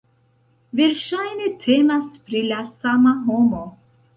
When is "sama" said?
2.73-3.17